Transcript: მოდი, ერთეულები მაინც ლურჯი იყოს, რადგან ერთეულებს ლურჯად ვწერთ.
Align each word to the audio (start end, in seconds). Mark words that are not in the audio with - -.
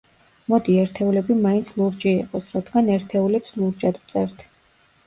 მოდი, 0.53 0.77
ერთეულები 0.83 1.35
მაინც 1.43 1.69
ლურჯი 1.81 2.15
იყოს, 2.15 2.51
რადგან 2.57 2.91
ერთეულებს 2.97 3.57
ლურჯად 3.63 4.03
ვწერთ. 4.05 4.45